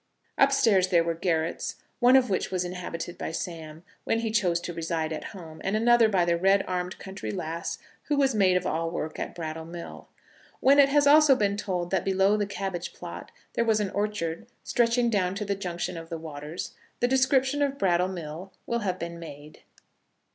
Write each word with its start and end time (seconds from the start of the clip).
Upstairs 0.39 0.87
there 0.87 1.03
were 1.03 1.13
garrets, 1.13 1.75
one 1.99 2.15
of 2.15 2.27
which 2.27 2.49
was 2.49 2.65
inhabited 2.65 3.19
by 3.19 3.31
Sam, 3.31 3.83
when 4.03 4.21
he 4.21 4.31
chose 4.31 4.59
to 4.61 4.73
reside 4.73 5.13
at 5.13 5.25
home; 5.25 5.61
and 5.63 5.75
another 5.75 6.09
by 6.09 6.25
the 6.25 6.39
red 6.39 6.65
armed 6.67 6.97
country 6.97 7.29
lass, 7.29 7.77
who 8.05 8.17
was 8.17 8.33
maid 8.33 8.57
of 8.57 8.65
all 8.65 8.89
work 8.89 9.19
at 9.19 9.35
Brattle 9.35 9.63
Mill. 9.63 10.09
When 10.59 10.79
it 10.79 10.89
has 10.89 11.05
also 11.05 11.35
been 11.35 11.55
told 11.55 11.91
that 11.91 12.03
below 12.03 12.35
the 12.35 12.47
cabbage 12.47 12.93
plot 12.95 13.29
there 13.53 13.63
was 13.63 13.79
an 13.79 13.91
orchard, 13.91 14.47
stretching 14.63 15.11
down 15.11 15.35
to 15.35 15.45
the 15.45 15.53
junction 15.53 15.97
of 15.97 16.09
the 16.09 16.17
waters, 16.17 16.73
the 16.99 17.07
description 17.07 17.61
of 17.61 17.77
Brattle 17.77 18.07
Mill 18.07 18.51
will 18.65 18.79
have 18.79 18.97
been 18.97 19.19
made. 19.19 19.61